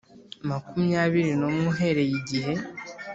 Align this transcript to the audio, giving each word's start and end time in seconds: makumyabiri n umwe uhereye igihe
makumyabiri 0.49 1.31
n 1.39 1.41
umwe 1.47 1.63
uhereye 1.71 2.13
igihe 2.21 2.53